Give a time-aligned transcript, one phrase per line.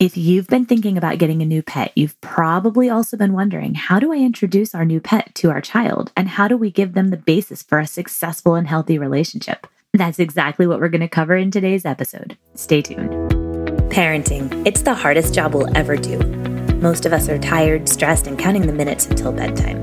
[0.00, 4.00] If you've been thinking about getting a new pet, you've probably also been wondering how
[4.00, 6.10] do I introduce our new pet to our child?
[6.16, 9.66] And how do we give them the basis for a successful and healthy relationship?
[9.92, 12.38] That's exactly what we're going to cover in today's episode.
[12.54, 13.10] Stay tuned.
[13.90, 16.18] Parenting, it's the hardest job we'll ever do.
[16.76, 19.82] Most of us are tired, stressed, and counting the minutes until bedtime.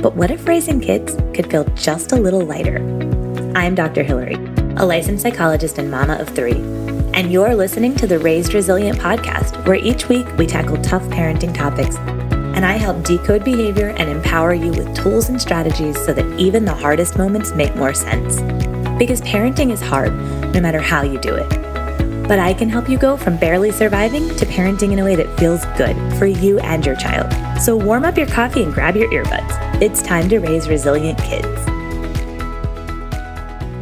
[0.00, 2.76] But what if raising kids could feel just a little lighter?
[3.56, 4.04] I'm Dr.
[4.04, 4.36] Hillary,
[4.76, 6.62] a licensed psychologist and mama of three
[7.16, 11.54] and you're listening to the Raised Resilient podcast, where each week we tackle tough parenting
[11.54, 11.96] topics.
[11.96, 16.66] And I help decode behavior and empower you with tools and strategies so that even
[16.66, 18.36] the hardest moments make more sense.
[18.98, 20.12] Because parenting is hard,
[20.52, 21.48] no matter how you do it.
[22.28, 25.38] But I can help you go from barely surviving to parenting in a way that
[25.38, 27.32] feels good for you and your child.
[27.62, 29.80] So warm up your coffee and grab your earbuds.
[29.80, 31.46] It's time to raise resilient kids.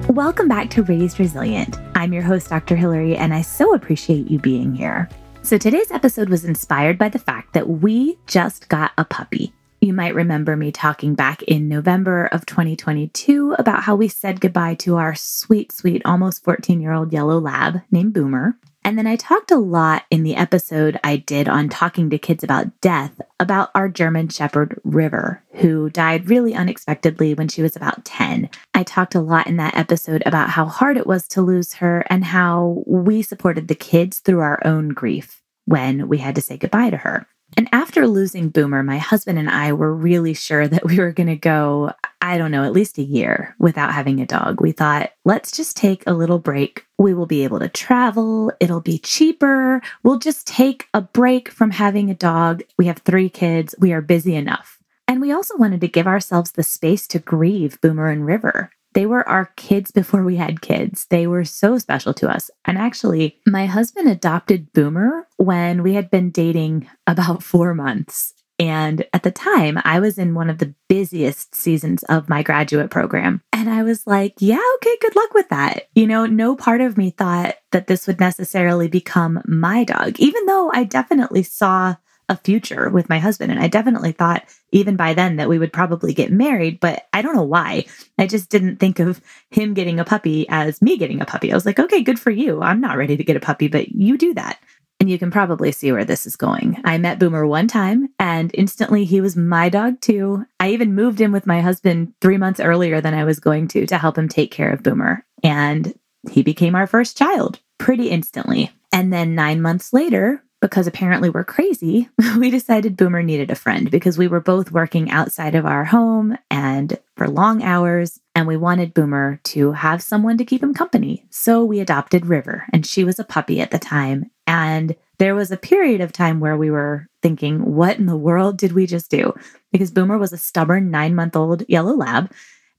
[0.08, 1.83] Welcome back to Raised Resilient.
[2.04, 2.76] I'm your host, Dr.
[2.76, 5.08] Hillary, and I so appreciate you being here.
[5.40, 9.54] So, today's episode was inspired by the fact that we just got a puppy.
[9.84, 14.76] You might remember me talking back in November of 2022 about how we said goodbye
[14.76, 18.56] to our sweet, sweet, almost 14 year old yellow lab named Boomer.
[18.82, 22.42] And then I talked a lot in the episode I did on talking to kids
[22.42, 28.06] about death about our German Shepherd River, who died really unexpectedly when she was about
[28.06, 28.48] 10.
[28.72, 32.06] I talked a lot in that episode about how hard it was to lose her
[32.08, 36.56] and how we supported the kids through our own grief when we had to say
[36.56, 37.26] goodbye to her.
[37.56, 41.28] And after losing Boomer, my husband and I were really sure that we were going
[41.28, 44.60] to go, I don't know, at least a year without having a dog.
[44.60, 46.84] We thought, let's just take a little break.
[46.98, 48.52] We will be able to travel.
[48.60, 49.82] It'll be cheaper.
[50.02, 52.62] We'll just take a break from having a dog.
[52.76, 53.74] We have three kids.
[53.78, 54.78] We are busy enough.
[55.06, 58.70] And we also wanted to give ourselves the space to grieve Boomer and River.
[58.94, 61.06] They were our kids before we had kids.
[61.10, 62.50] They were so special to us.
[62.64, 68.32] And actually, my husband adopted Boomer when we had been dating about four months.
[68.58, 72.88] And at the time, I was in one of the busiest seasons of my graduate
[72.88, 73.42] program.
[73.52, 75.88] And I was like, yeah, okay, good luck with that.
[75.94, 80.46] You know, no part of me thought that this would necessarily become my dog, even
[80.46, 81.96] though I definitely saw
[82.28, 83.50] a future with my husband.
[83.50, 87.22] And I definitely thought even by then that we would probably get married, but I
[87.22, 87.84] don't know why.
[88.18, 89.20] I just didn't think of
[89.50, 91.52] him getting a puppy as me getting a puppy.
[91.52, 92.62] I was like, okay, good for you.
[92.62, 94.58] I'm not ready to get a puppy, but you do that.
[95.00, 96.80] And you can probably see where this is going.
[96.84, 100.46] I met Boomer one time and instantly he was my dog too.
[100.60, 103.86] I even moved in with my husband three months earlier than I was going to
[103.86, 105.26] to help him take care of Boomer.
[105.42, 105.92] And
[106.30, 108.70] he became our first child pretty instantly.
[108.92, 112.08] And then nine months later, because apparently we're crazy,
[112.38, 116.38] we decided Boomer needed a friend because we were both working outside of our home
[116.50, 121.26] and for long hours, and we wanted Boomer to have someone to keep him company.
[121.28, 124.30] So we adopted River, and she was a puppy at the time.
[124.46, 128.56] And there was a period of time where we were thinking, what in the world
[128.56, 129.34] did we just do?
[129.70, 132.32] Because Boomer was a stubborn nine month old yellow lab.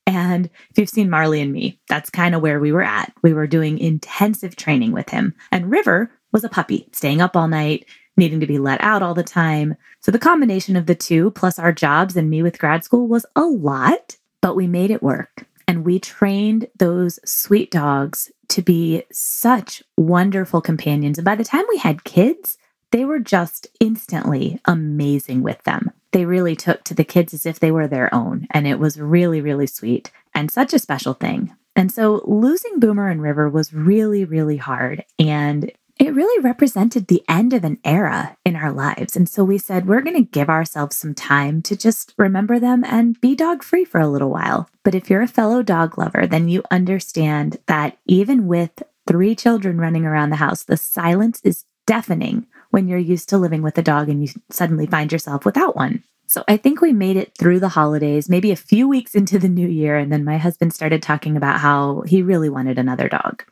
[0.07, 3.13] And if you've seen Marley and me, that's kind of where we were at.
[3.21, 5.35] We were doing intensive training with him.
[5.51, 7.85] And River was a puppy, staying up all night,
[8.17, 9.73] needing to be let out all the time.
[10.01, 13.25] So the combination of the two, plus our jobs and me with grad school, was
[13.37, 15.45] a lot, but we made it work.
[15.65, 21.17] And we trained those sweet dogs to be such wonderful companions.
[21.17, 22.57] And by the time we had kids,
[22.91, 25.89] they were just instantly amazing with them.
[26.11, 28.45] They really took to the kids as if they were their own.
[28.51, 31.55] And it was really, really sweet and such a special thing.
[31.77, 35.05] And so losing Boomer and River was really, really hard.
[35.17, 39.15] And it really represented the end of an era in our lives.
[39.15, 42.83] And so we said, we're going to give ourselves some time to just remember them
[42.83, 44.69] and be dog free for a little while.
[44.83, 49.79] But if you're a fellow dog lover, then you understand that even with three children
[49.79, 53.83] running around the house, the silence is deafening when you're used to living with a
[53.83, 56.03] dog and you suddenly find yourself without one.
[56.27, 59.47] So I think we made it through the holidays, maybe a few weeks into the
[59.47, 59.95] new year.
[59.95, 63.45] And then my husband started talking about how he really wanted another dog.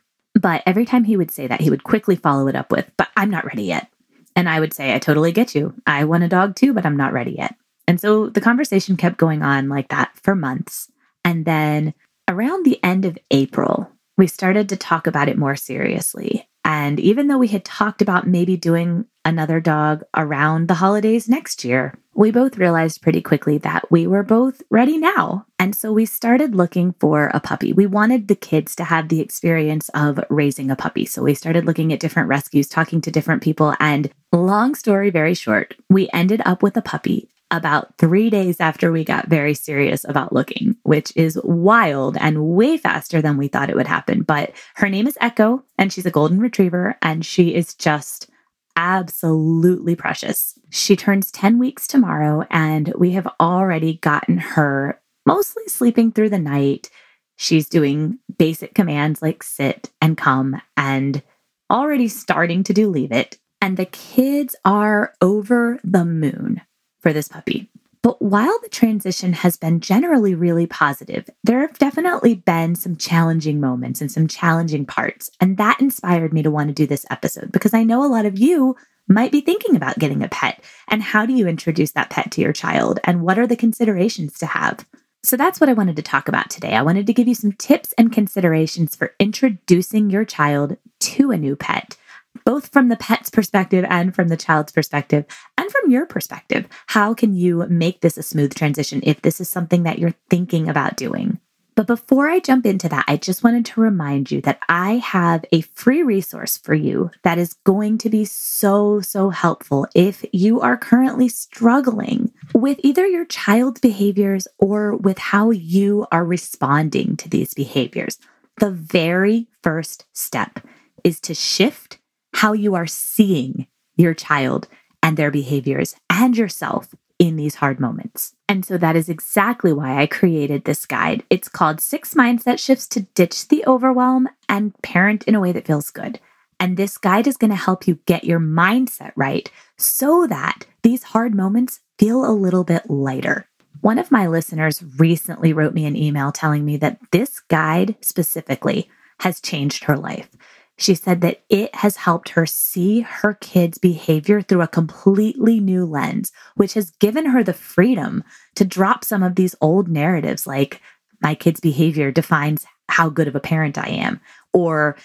[0.44, 3.08] But every time he would say that, he would quickly follow it up with, But
[3.16, 3.88] I'm not ready yet.
[4.36, 5.72] And I would say, I totally get you.
[5.86, 7.56] I want a dog too, but I'm not ready yet.
[7.88, 10.92] And so the conversation kept going on like that for months.
[11.24, 11.94] And then
[12.28, 16.46] around the end of April, we started to talk about it more seriously.
[16.64, 21.64] And even though we had talked about maybe doing another dog around the holidays next
[21.64, 25.46] year, we both realized pretty quickly that we were both ready now.
[25.58, 27.72] And so we started looking for a puppy.
[27.72, 31.06] We wanted the kids to have the experience of raising a puppy.
[31.06, 33.74] So we started looking at different rescues, talking to different people.
[33.80, 38.90] And long story very short, we ended up with a puppy about three days after
[38.90, 43.70] we got very serious about looking, which is wild and way faster than we thought
[43.70, 44.22] it would happen.
[44.22, 48.28] But her name is Echo, and she's a golden retriever, and she is just
[48.76, 50.58] absolutely precious.
[50.70, 56.38] She turns 10 weeks tomorrow, and we have already gotten her mostly sleeping through the
[56.38, 56.90] night.
[57.36, 61.22] She's doing basic commands like sit and come and
[61.70, 63.38] already starting to do leave it.
[63.60, 66.60] And the kids are over the moon
[67.04, 67.70] for this puppy.
[68.02, 73.60] But while the transition has been generally really positive, there have definitely been some challenging
[73.60, 75.30] moments and some challenging parts.
[75.40, 78.26] And that inspired me to want to do this episode because I know a lot
[78.26, 78.76] of you
[79.08, 80.62] might be thinking about getting a pet.
[80.88, 83.00] And how do you introduce that pet to your child?
[83.04, 84.86] And what are the considerations to have?
[85.22, 86.74] So that's what I wanted to talk about today.
[86.74, 91.38] I wanted to give you some tips and considerations for introducing your child to a
[91.38, 91.96] new pet,
[92.44, 95.24] both from the pet's perspective and from the child's perspective,
[95.64, 96.66] and from your perspective.
[96.88, 100.68] How can you make this a smooth transition if this is something that you're thinking
[100.68, 101.40] about doing?
[101.74, 105.44] But before I jump into that, I just wanted to remind you that I have
[105.50, 110.60] a free resource for you that is going to be so, so helpful if you
[110.60, 117.28] are currently struggling with either your child's behaviors or with how you are responding to
[117.28, 118.18] these behaviors.
[118.60, 120.60] The very first step
[121.02, 121.98] is to shift
[122.34, 123.66] how you are seeing
[123.96, 124.68] your child
[125.04, 128.34] and their behaviors and yourself in these hard moments.
[128.48, 131.22] And so that is exactly why I created this guide.
[131.28, 135.66] It's called Six Mindset Shifts to Ditch the Overwhelm and Parent in a Way That
[135.66, 136.18] Feels Good.
[136.58, 141.02] And this guide is going to help you get your mindset right so that these
[141.02, 143.46] hard moments feel a little bit lighter.
[143.82, 148.88] One of my listeners recently wrote me an email telling me that this guide specifically
[149.20, 150.30] has changed her life.
[150.76, 155.84] She said that it has helped her see her kids' behavior through a completely new
[155.84, 158.24] lens, which has given her the freedom
[158.56, 160.80] to drop some of these old narratives like,
[161.22, 164.20] my kid's behavior defines how good of a parent I am,
[164.52, 164.96] or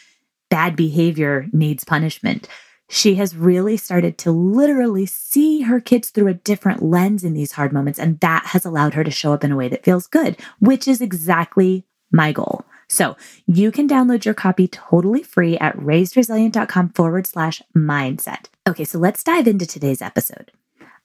[0.49, 2.47] bad behavior needs punishment.
[2.89, 7.51] She has really started to literally see her kids through a different lens in these
[7.51, 7.99] hard moments.
[7.99, 10.87] And that has allowed her to show up in a way that feels good, which
[10.87, 12.65] is exactly my goal.
[12.89, 13.15] So
[13.45, 18.47] you can download your copy totally free at raisedresilient.com forward slash mindset.
[18.67, 20.51] Okay, so let's dive into today's episode.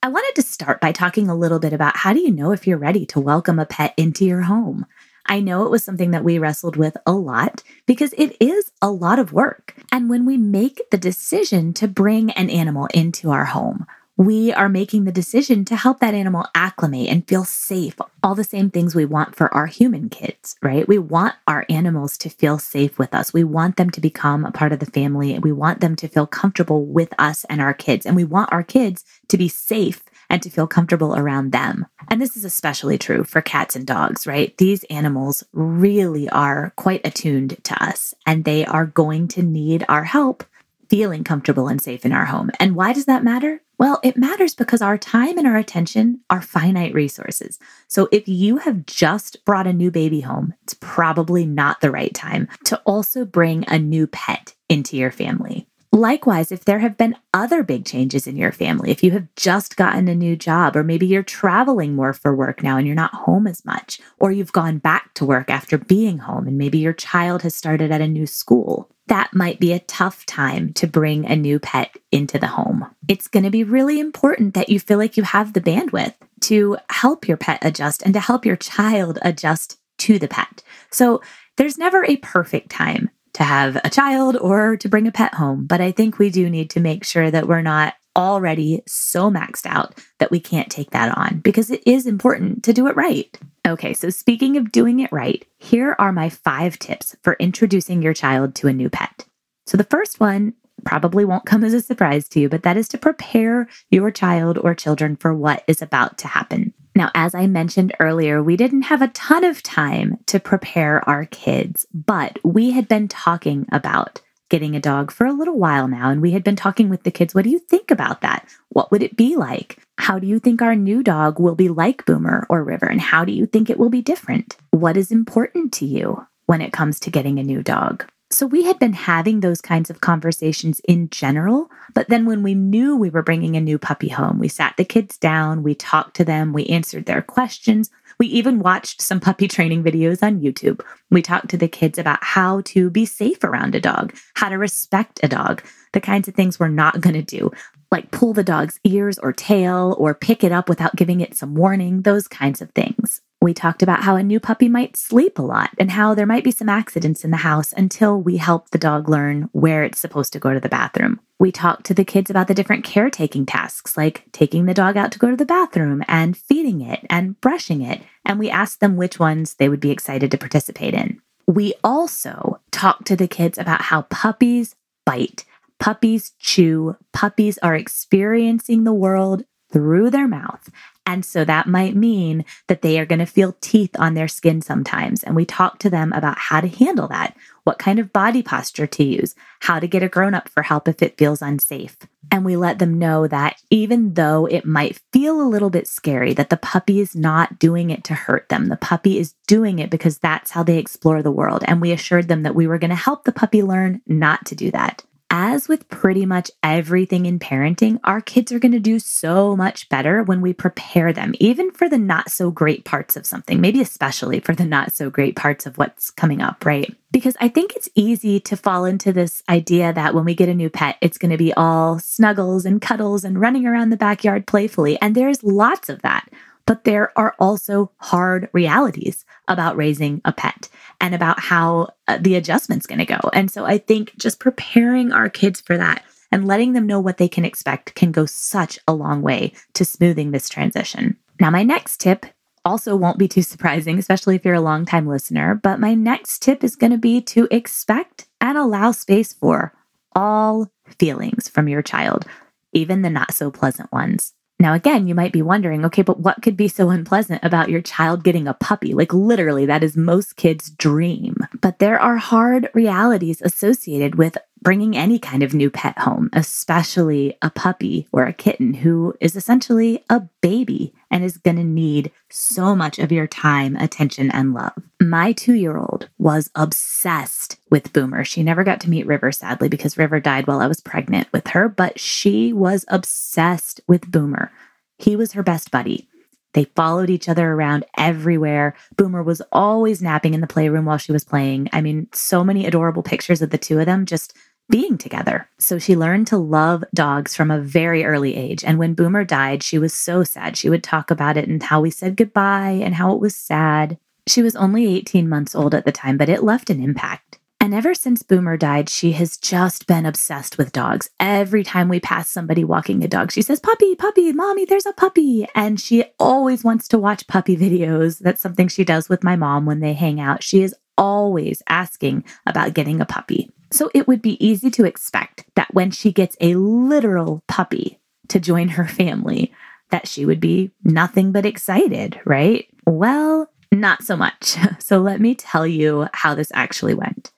[0.01, 2.67] I wanted to start by talking a little bit about how do you know if
[2.67, 4.85] you're ready to welcome a pet into your home?
[5.27, 8.91] I know it was something that we wrestled with a lot because it is a
[8.91, 9.75] lot of work.
[9.91, 14.69] And when we make the decision to bring an animal into our home, we are
[14.69, 17.95] making the decision to help that animal acclimate and feel safe.
[18.23, 20.87] All the same things we want for our human kids, right?
[20.87, 23.33] We want our animals to feel safe with us.
[23.33, 25.37] We want them to become a part of the family.
[25.39, 28.05] We want them to feel comfortable with us and our kids.
[28.05, 31.85] And we want our kids to be safe and to feel comfortable around them.
[32.09, 34.57] And this is especially true for cats and dogs, right?
[34.57, 40.05] These animals really are quite attuned to us and they are going to need our
[40.05, 40.43] help
[40.89, 42.51] feeling comfortable and safe in our home.
[42.59, 43.61] And why does that matter?
[43.77, 47.59] Well, it matters because our time and our attention are finite resources.
[47.87, 52.13] So if you have just brought a new baby home, it's probably not the right
[52.13, 55.67] time to also bring a new pet into your family.
[55.91, 59.77] Likewise, if there have been other big changes in your family, if you have just
[59.77, 63.13] gotten a new job, or maybe you're traveling more for work now and you're not
[63.13, 66.91] home as much, or you've gone back to work after being home and maybe your
[66.91, 71.25] child has started at a new school, that might be a tough time to bring
[71.25, 72.85] a new pet into the home.
[73.07, 76.77] It's going to be really important that you feel like you have the bandwidth to
[76.89, 80.63] help your pet adjust and to help your child adjust to the pet.
[80.91, 81.21] So
[81.57, 85.65] there's never a perfect time to have a child or to bring a pet home,
[85.65, 89.65] but I think we do need to make sure that we're not already so maxed
[89.65, 93.37] out that we can't take that on because it is important to do it right.
[93.65, 98.13] Okay, so speaking of doing it right, here are my five tips for introducing your
[98.13, 99.25] child to a new pet.
[99.65, 100.53] So the first one
[100.83, 104.59] probably won't come as a surprise to you, but that is to prepare your child
[104.59, 106.75] or children for what is about to happen.
[106.93, 111.25] Now, as I mentioned earlier, we didn't have a ton of time to prepare our
[111.25, 114.21] kids, but we had been talking about
[114.55, 116.09] getting a dog for a little while now.
[116.09, 117.35] And we had been talking with the kids.
[117.35, 118.47] What do you think about that?
[118.69, 119.79] What would it be like?
[119.97, 122.85] How do you think our new dog will be like Boomer or River?
[122.85, 124.55] And how do you think it will be different?
[124.71, 128.05] What is important to you when it comes to getting a new dog?
[128.31, 131.69] So we had been having those kinds of conversations in general.
[131.93, 134.85] But then when we knew we were bringing a new puppy home, we sat the
[134.85, 137.91] kids down, we talked to them, we answered their questions.
[138.19, 140.81] We even watched some puppy training videos on YouTube.
[141.11, 144.57] We talked to the kids about how to be safe around a dog, how to
[144.57, 147.51] respect a dog, the kinds of things we're not going to do,
[147.91, 151.55] like pull the dog's ears or tail or pick it up without giving it some
[151.55, 153.21] warning, those kinds of things.
[153.45, 156.43] We talked about how a new puppy might sleep a lot and how there might
[156.43, 160.33] be some accidents in the house until we help the dog learn where it's supposed
[160.33, 161.19] to go to the bathroom.
[161.37, 165.11] We talked to the kids about the different caretaking tasks, like taking the dog out
[165.11, 168.01] to go to the bathroom and feeding it and brushing it.
[168.25, 171.21] And we asked them which ones they would be excited to participate in.
[171.45, 174.75] We also talked to the kids about how puppies
[175.05, 175.45] bite,
[175.77, 180.71] puppies chew, puppies are experiencing the world through their mouth
[181.05, 184.61] and so that might mean that they are going to feel teeth on their skin
[184.61, 185.23] sometimes.
[185.23, 188.87] And we talk to them about how to handle that, what kind of body posture
[188.87, 191.95] to use, how to get a grown up for help if it feels unsafe.
[192.31, 196.33] And we let them know that even though it might feel a little bit scary,
[196.33, 198.67] that the puppy is not doing it to hurt them.
[198.67, 201.63] The puppy is doing it because that's how they explore the world.
[201.67, 204.55] And we assured them that we were going to help the puppy learn not to
[204.55, 205.03] do that
[205.37, 209.89] as with pretty much everything in parenting, our kids are going to do so much
[209.89, 213.81] better when we prepare them, even for the not so great parts of something, maybe
[213.81, 216.95] especially for the not so great parts of what's coming up, right?
[217.11, 220.53] Because I think it's easy to fall into this idea that when we get a
[220.53, 224.47] new pet, it's going to be all snuggles and cuddles and running around the backyard
[224.47, 224.97] playfully.
[225.01, 226.29] And there's lots of that.
[226.67, 230.67] But there are also hard realities about raising a pet
[230.99, 233.19] and about how uh, the adjustment's going to go.
[233.33, 237.17] And so I think just preparing our kids for that and letting them know what
[237.17, 241.17] they can expect can go such a long way to smoothing this transition.
[241.39, 242.25] Now, my next tip
[242.65, 246.63] also won't be too surprising, especially if you're a longtime listener, but my next tip
[246.63, 249.73] is going to be to expect and allow space for
[250.13, 252.25] all feelings from your child,
[252.73, 254.33] even the not so pleasant ones.
[254.57, 257.81] Now, again, you might be wondering, okay, but what could be so unpleasant about your
[257.81, 258.93] child getting a puppy?
[258.93, 261.35] Like, literally, that is most kids' dream.
[261.59, 267.37] But there are hard realities associated with bringing any kind of new pet home, especially
[267.43, 272.11] a puppy or a kitten who is essentially a baby and is going to need
[272.31, 274.73] so much of your time, attention, and love.
[274.99, 278.25] My two year old was obsessed with Boomer.
[278.25, 281.45] She never got to meet River, sadly, because River died while I was pregnant with
[281.49, 284.51] her, but she was obsessed with Boomer.
[284.97, 286.09] He was her best buddy.
[286.53, 288.75] They followed each other around everywhere.
[288.95, 291.69] Boomer was always napping in the playroom while she was playing.
[291.73, 294.33] I mean, so many adorable pictures of the two of them just
[294.69, 295.47] being together.
[295.59, 298.63] So she learned to love dogs from a very early age.
[298.63, 300.57] And when Boomer died, she was so sad.
[300.57, 303.97] She would talk about it and how we said goodbye and how it was sad.
[304.27, 307.39] She was only 18 months old at the time, but it left an impact.
[307.65, 311.09] And ever since Boomer died, she has just been obsessed with dogs.
[311.19, 314.93] Every time we pass somebody walking a dog, she says, Puppy, puppy, mommy, there's a
[314.93, 315.47] puppy.
[315.55, 318.19] And she always wants to watch puppy videos.
[318.19, 320.43] That's something she does with my mom when they hang out.
[320.43, 323.51] She is always asking about getting a puppy.
[323.71, 328.39] So it would be easy to expect that when she gets a literal puppy to
[328.39, 329.53] join her family,
[329.91, 332.67] that she would be nothing but excited, right?
[332.85, 334.57] Well, not so much.
[334.79, 337.31] So let me tell you how this actually went.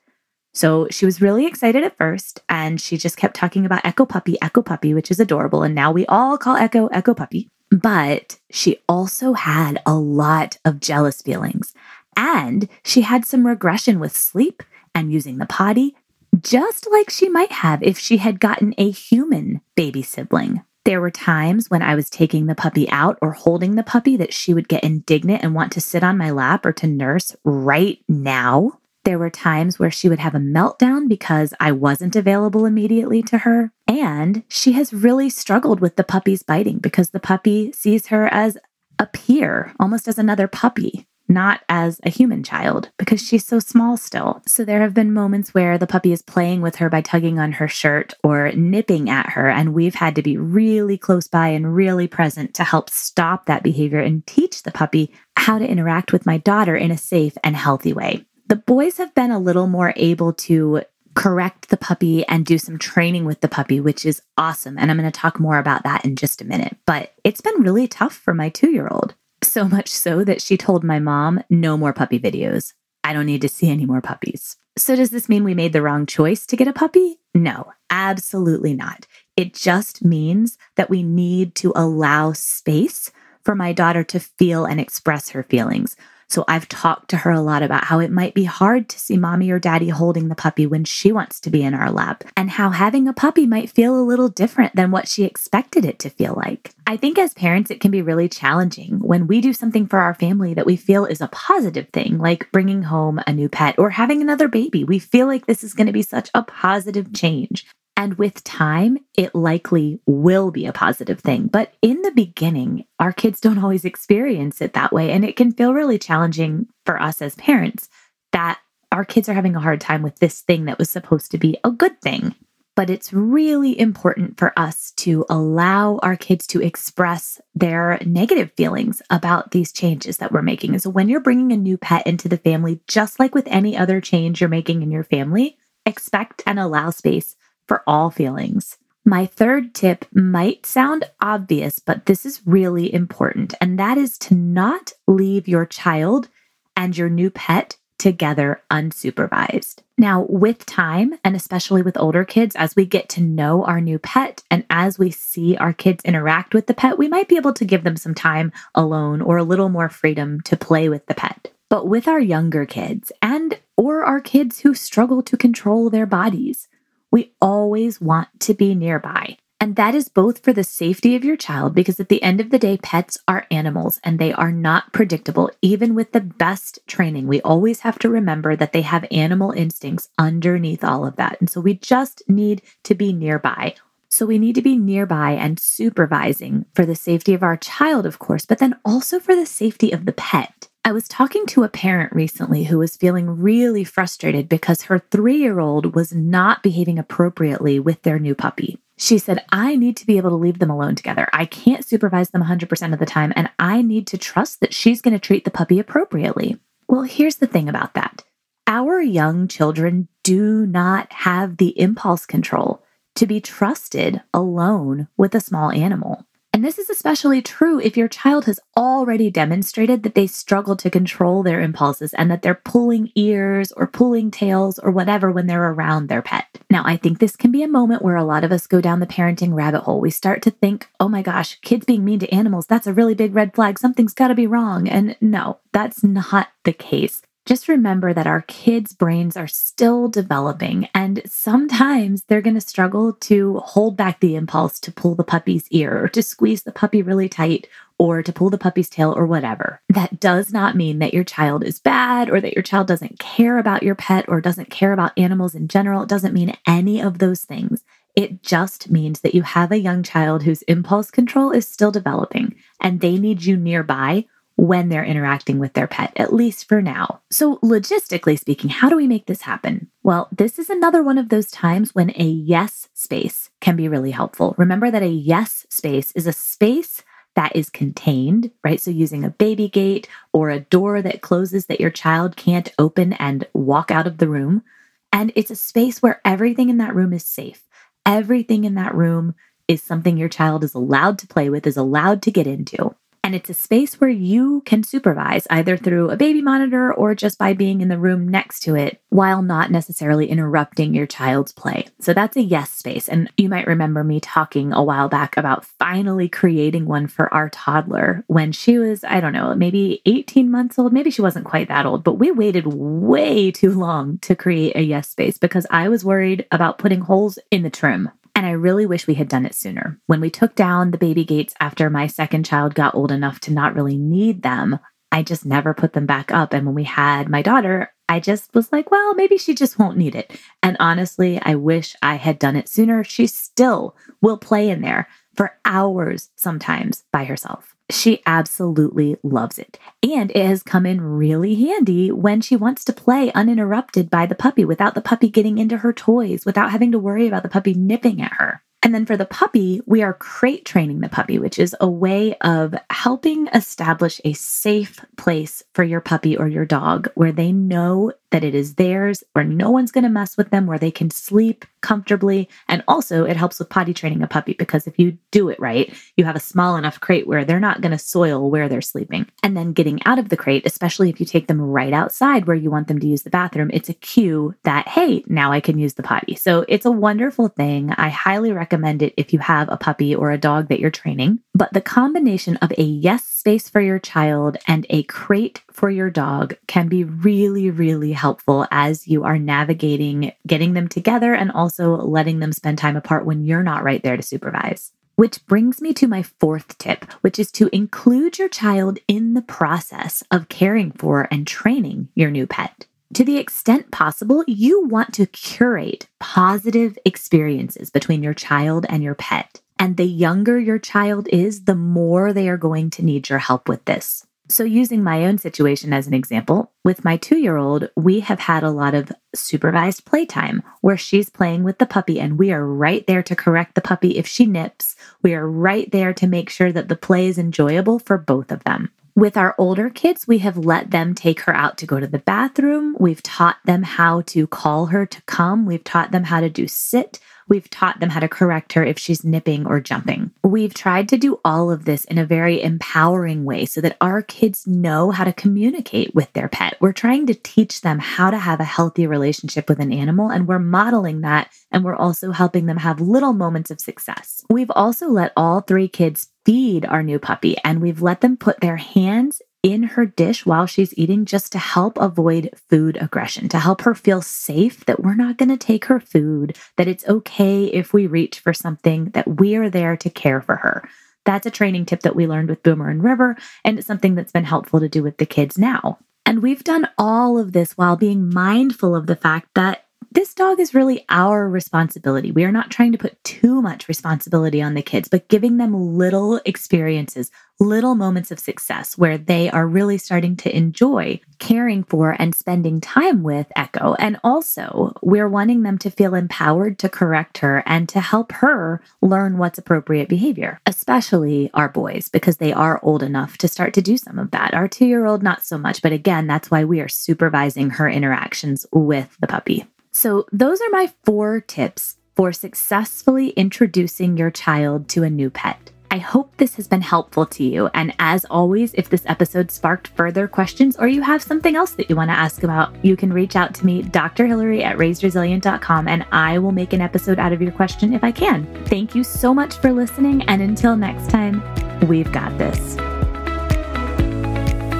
[0.52, 4.36] So she was really excited at first, and she just kept talking about Echo Puppy,
[4.42, 5.62] Echo Puppy, which is adorable.
[5.62, 7.48] And now we all call Echo Echo Puppy.
[7.70, 11.74] But she also had a lot of jealous feelings.
[12.16, 14.62] And she had some regression with sleep
[14.94, 15.94] and using the potty,
[16.42, 20.62] just like she might have if she had gotten a human baby sibling.
[20.84, 24.32] There were times when I was taking the puppy out or holding the puppy that
[24.32, 27.98] she would get indignant and want to sit on my lap or to nurse right
[28.08, 28.78] now.
[29.04, 33.38] There were times where she would have a meltdown because I wasn't available immediately to
[33.38, 33.72] her.
[33.86, 38.56] And she has really struggled with the puppy's biting because the puppy sees her as
[38.98, 43.96] a peer, almost as another puppy not as a human child because she's so small
[43.96, 44.42] still.
[44.46, 47.52] So there have been moments where the puppy is playing with her by tugging on
[47.52, 51.74] her shirt or nipping at her, and we've had to be really close by and
[51.74, 56.26] really present to help stop that behavior and teach the puppy how to interact with
[56.26, 58.24] my daughter in a safe and healthy way.
[58.48, 60.82] The boys have been a little more able to
[61.14, 64.78] correct the puppy and do some training with the puppy, which is awesome.
[64.78, 66.76] And I'm going to talk more about that in just a minute.
[66.86, 69.14] But it's been really tough for my two year old.
[69.42, 72.72] So much so that she told my mom, no more puppy videos.
[73.04, 74.56] I don't need to see any more puppies.
[74.76, 77.18] So, does this mean we made the wrong choice to get a puppy?
[77.34, 79.06] No, absolutely not.
[79.36, 83.10] It just means that we need to allow space
[83.44, 85.96] for my daughter to feel and express her feelings
[86.28, 89.16] so I've talked to her a lot about how it might be hard to see
[89.16, 92.50] mommy or daddy holding the puppy when she wants to be in our lap, and
[92.50, 96.10] how having a puppy might feel a little different than what she expected it to
[96.10, 96.74] feel like.
[96.86, 100.14] I think as parents, it can be really challenging when we do something for our
[100.14, 103.90] family that we feel is a positive thing, like bringing home a new pet or
[103.90, 104.84] having another baby.
[104.84, 107.66] We feel like this is going to be such a positive change.
[107.98, 111.48] And with time, it likely will be a positive thing.
[111.48, 115.10] But in the beginning, our kids don't always experience it that way.
[115.10, 117.88] And it can feel really challenging for us as parents
[118.30, 118.60] that
[118.92, 121.58] our kids are having a hard time with this thing that was supposed to be
[121.64, 122.36] a good thing.
[122.76, 129.02] But it's really important for us to allow our kids to express their negative feelings
[129.10, 130.78] about these changes that we're making.
[130.78, 134.00] So when you're bringing a new pet into the family, just like with any other
[134.00, 137.34] change you're making in your family, expect and allow space
[137.68, 138.78] for all feelings.
[139.04, 144.34] My third tip might sound obvious, but this is really important, and that is to
[144.34, 146.28] not leave your child
[146.76, 149.82] and your new pet together unsupervised.
[149.96, 153.98] Now, with time, and especially with older kids, as we get to know our new
[153.98, 157.54] pet and as we see our kids interact with the pet, we might be able
[157.54, 161.14] to give them some time alone or a little more freedom to play with the
[161.14, 161.50] pet.
[161.68, 166.68] But with our younger kids and or our kids who struggle to control their bodies,
[167.10, 169.38] we always want to be nearby.
[169.60, 172.50] And that is both for the safety of your child, because at the end of
[172.50, 175.50] the day, pets are animals and they are not predictable.
[175.60, 180.10] Even with the best training, we always have to remember that they have animal instincts
[180.16, 181.40] underneath all of that.
[181.40, 183.74] And so we just need to be nearby.
[184.08, 188.20] So we need to be nearby and supervising for the safety of our child, of
[188.20, 190.67] course, but then also for the safety of the pet.
[190.88, 195.36] I was talking to a parent recently who was feeling really frustrated because her three
[195.36, 198.78] year old was not behaving appropriately with their new puppy.
[198.96, 201.28] She said, I need to be able to leave them alone together.
[201.30, 205.02] I can't supervise them 100% of the time, and I need to trust that she's
[205.02, 206.58] going to treat the puppy appropriately.
[206.88, 208.24] Well, here's the thing about that
[208.66, 212.82] our young children do not have the impulse control
[213.16, 216.24] to be trusted alone with a small animal.
[216.58, 220.90] And this is especially true if your child has already demonstrated that they struggle to
[220.90, 225.70] control their impulses and that they're pulling ears or pulling tails or whatever when they're
[225.70, 226.46] around their pet.
[226.68, 228.98] Now, I think this can be a moment where a lot of us go down
[228.98, 230.00] the parenting rabbit hole.
[230.00, 233.14] We start to think, oh my gosh, kids being mean to animals, that's a really
[233.14, 233.78] big red flag.
[233.78, 234.88] Something's got to be wrong.
[234.88, 240.86] And no, that's not the case just remember that our kids' brains are still developing,
[240.94, 245.66] and sometimes they're going to struggle to hold back the impulse to pull the puppy's
[245.70, 249.26] ear or to squeeze the puppy really tight or to pull the puppy's tail or
[249.26, 249.80] whatever.
[249.88, 253.58] That does not mean that your child is bad or that your child doesn't care
[253.58, 256.02] about your pet or doesn't care about animals in general.
[256.02, 257.82] It doesn't mean any of those things.
[258.14, 262.56] It just means that you have a young child whose impulse control is still developing
[262.78, 264.26] and they need you nearby
[264.58, 267.20] when they're interacting with their pet, at least for now.
[267.30, 269.88] So, logistically speaking, how do we make this happen?
[270.02, 274.10] Well, this is another one of those times when a yes space can be really
[274.10, 274.56] helpful.
[274.58, 277.04] Remember that a yes space is a space
[277.36, 278.80] that is contained, right?
[278.80, 283.12] So, using a baby gate or a door that closes that your child can't open
[283.12, 284.64] and walk out of the room.
[285.12, 287.62] And it's a space where everything in that room is safe.
[288.04, 289.36] Everything in that room
[289.68, 292.96] is something your child is allowed to play with, is allowed to get into.
[293.28, 297.36] And it's a space where you can supervise either through a baby monitor or just
[297.36, 301.88] by being in the room next to it while not necessarily interrupting your child's play.
[302.00, 303.06] So that's a yes space.
[303.06, 307.50] And you might remember me talking a while back about finally creating one for our
[307.50, 310.94] toddler when she was, I don't know, maybe 18 months old.
[310.94, 314.80] Maybe she wasn't quite that old, but we waited way too long to create a
[314.80, 318.08] yes space because I was worried about putting holes in the trim
[318.38, 320.00] and I really wish we had done it sooner.
[320.06, 323.52] When we took down the baby gates after my second child got old enough to
[323.52, 324.78] not really need them,
[325.10, 326.52] I just never put them back up.
[326.52, 329.98] And when we had my daughter, I just was like, well, maybe she just won't
[329.98, 330.38] need it.
[330.62, 333.02] And honestly, I wish I had done it sooner.
[333.02, 337.74] She still will play in there for hours sometimes by herself.
[337.90, 339.78] She absolutely loves it.
[340.02, 344.34] And it has come in really handy when she wants to play uninterrupted by the
[344.34, 347.74] puppy without the puppy getting into her toys, without having to worry about the puppy
[347.74, 348.62] nipping at her.
[348.82, 352.34] And then for the puppy, we are crate training the puppy, which is a way
[352.42, 358.12] of helping establish a safe place for your puppy or your dog where they know
[358.30, 361.10] that it is theirs, where no one's going to mess with them, where they can
[361.10, 362.48] sleep comfortably.
[362.68, 365.94] And also, it helps with potty training a puppy because if you do it right,
[366.16, 369.26] you have a small enough crate where they're not going to soil where they're sleeping.
[369.42, 372.56] And then getting out of the crate, especially if you take them right outside where
[372.56, 375.78] you want them to use the bathroom, it's a cue that, hey, now I can
[375.78, 376.34] use the potty.
[376.34, 377.92] So it's a wonderful thing.
[377.92, 381.40] I highly recommend it if you have a puppy or a dog that you're training.
[381.54, 386.10] But the combination of a yes space for your child and a crate for your
[386.10, 391.96] dog can be really, really helpful as you are navigating getting them together and also
[391.96, 394.92] letting them spend time apart when you're not right there to supervise.
[395.16, 399.40] Which brings me to my fourth tip, which is to include your child in the
[399.40, 402.84] process of caring for and training your new pet.
[403.14, 409.14] To the extent possible, you want to curate positive experiences between your child and your
[409.14, 409.62] pet.
[409.78, 413.68] And the younger your child is, the more they are going to need your help
[413.68, 414.26] with this.
[414.50, 418.40] So, using my own situation as an example, with my two year old, we have
[418.40, 422.64] had a lot of supervised playtime where she's playing with the puppy and we are
[422.64, 424.96] right there to correct the puppy if she nips.
[425.22, 428.64] We are right there to make sure that the play is enjoyable for both of
[428.64, 428.90] them.
[429.18, 432.20] With our older kids, we have let them take her out to go to the
[432.20, 432.94] bathroom.
[433.00, 435.66] We've taught them how to call her to come.
[435.66, 437.18] We've taught them how to do sit.
[437.48, 440.30] We've taught them how to correct her if she's nipping or jumping.
[440.44, 444.22] We've tried to do all of this in a very empowering way so that our
[444.22, 446.76] kids know how to communicate with their pet.
[446.80, 450.46] We're trying to teach them how to have a healthy relationship with an animal, and
[450.46, 454.44] we're modeling that, and we're also helping them have little moments of success.
[454.48, 458.58] We've also let all three kids feed our new puppy, and we've let them put
[458.60, 463.58] their hands in her dish while she's eating just to help avoid food aggression, to
[463.58, 467.64] help her feel safe that we're not going to take her food, that it's okay
[467.64, 470.88] if we reach for something, that we are there to care for her.
[471.26, 474.32] That's a training tip that we learned with Boomer and River, and it's something that's
[474.32, 475.98] been helpful to do with the kids now.
[476.24, 480.58] And we've done all of this while being mindful of the fact that this dog
[480.58, 482.32] is really our responsibility.
[482.32, 485.96] We are not trying to put too much responsibility on the kids, but giving them
[485.96, 492.16] little experiences, little moments of success where they are really starting to enjoy caring for
[492.18, 493.94] and spending time with Echo.
[493.98, 498.80] And also, we're wanting them to feel empowered to correct her and to help her
[499.02, 503.82] learn what's appropriate behavior, especially our boys, because they are old enough to start to
[503.82, 504.54] do some of that.
[504.54, 505.82] Our two year old, not so much.
[505.82, 509.66] But again, that's why we are supervising her interactions with the puppy.
[509.98, 515.72] So, those are my four tips for successfully introducing your child to a new pet.
[515.90, 517.68] I hope this has been helpful to you.
[517.74, 521.90] And as always, if this episode sparked further questions or you have something else that
[521.90, 524.28] you want to ask about, you can reach out to me, Dr.
[524.28, 528.12] Hillary at raisedresilient.com, and I will make an episode out of your question if I
[528.12, 528.46] can.
[528.66, 530.22] Thank you so much for listening.
[530.28, 531.42] And until next time,
[531.88, 532.76] we've got this.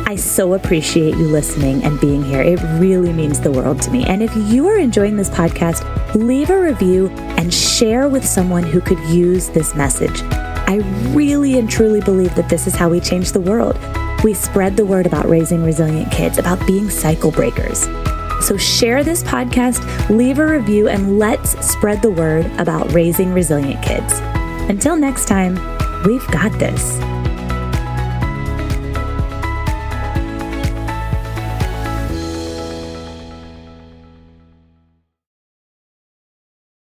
[0.08, 2.40] I so appreciate you listening and being here.
[2.40, 4.06] It really means the world to me.
[4.06, 8.80] And if you are enjoying this podcast, leave a review and share with someone who
[8.80, 10.22] could use this message.
[10.22, 10.76] I
[11.10, 13.78] really and truly believe that this is how we change the world.
[14.24, 17.80] We spread the word about raising resilient kids, about being cycle breakers.
[18.40, 23.82] So share this podcast, leave a review, and let's spread the word about raising resilient
[23.82, 24.14] kids.
[24.70, 25.56] Until next time,
[26.04, 26.98] we've got this.